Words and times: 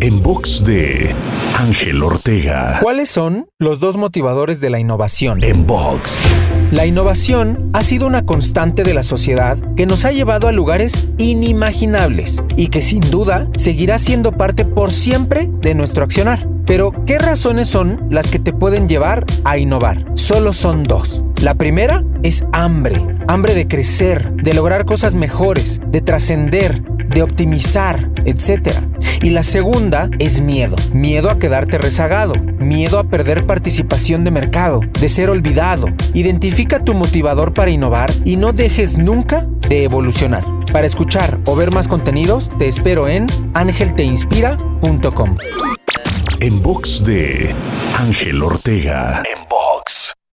En 0.00 0.22
box 0.22 0.64
de 0.64 1.12
Ángel 1.58 2.04
Ortega. 2.04 2.78
¿Cuáles 2.80 3.10
son 3.10 3.48
los 3.58 3.80
dos 3.80 3.96
motivadores 3.96 4.60
de 4.60 4.70
la 4.70 4.78
innovación? 4.78 5.42
En 5.42 5.66
box. 5.66 6.30
La 6.70 6.86
innovación 6.86 7.68
ha 7.72 7.82
sido 7.82 8.06
una 8.06 8.24
constante 8.24 8.84
de 8.84 8.94
la 8.94 9.02
sociedad 9.02 9.58
que 9.74 9.86
nos 9.86 10.04
ha 10.04 10.12
llevado 10.12 10.46
a 10.46 10.52
lugares 10.52 11.08
inimaginables 11.18 12.40
y 12.56 12.68
que 12.68 12.80
sin 12.80 13.00
duda 13.10 13.48
seguirá 13.56 13.98
siendo 13.98 14.30
parte 14.30 14.64
por 14.64 14.92
siempre 14.92 15.50
de 15.60 15.74
nuestro 15.74 16.04
accionar. 16.04 16.48
Pero, 16.64 16.92
¿qué 17.04 17.18
razones 17.18 17.66
son 17.66 18.06
las 18.08 18.30
que 18.30 18.38
te 18.38 18.52
pueden 18.52 18.88
llevar 18.88 19.24
a 19.42 19.58
innovar? 19.58 20.04
Solo 20.14 20.52
son 20.52 20.84
dos. 20.84 21.24
La 21.42 21.54
primera 21.54 22.04
es 22.22 22.44
hambre, 22.52 23.02
hambre 23.26 23.54
de 23.54 23.66
crecer, 23.66 24.30
de 24.32 24.52
lograr 24.52 24.84
cosas 24.84 25.16
mejores, 25.16 25.80
de 25.88 26.02
trascender, 26.02 26.82
de 27.18 27.24
optimizar, 27.24 28.12
etc. 28.26 28.76
Y 29.22 29.30
la 29.30 29.42
segunda 29.42 30.08
es 30.20 30.40
miedo, 30.40 30.76
miedo 30.92 31.32
a 31.32 31.40
quedarte 31.40 31.76
rezagado, 31.76 32.32
miedo 32.60 33.00
a 33.00 33.04
perder 33.04 33.44
participación 33.44 34.22
de 34.22 34.30
mercado, 34.30 34.82
de 35.00 35.08
ser 35.08 35.28
olvidado. 35.28 35.88
Identifica 36.14 36.84
tu 36.84 36.94
motivador 36.94 37.54
para 37.54 37.72
innovar 37.72 38.12
y 38.24 38.36
no 38.36 38.52
dejes 38.52 38.96
nunca 38.96 39.44
de 39.68 39.82
evolucionar. 39.82 40.44
Para 40.72 40.86
escuchar 40.86 41.38
o 41.44 41.56
ver 41.56 41.74
más 41.74 41.88
contenidos, 41.88 42.50
te 42.56 42.68
espero 42.68 43.08
en 43.08 43.26
angelteinspira.com. 43.54 45.34
En 46.38 46.62
box 46.62 47.04
de 47.04 47.52
Ángel 47.98 48.40
Ortega. 48.44 49.24
En 49.24 49.47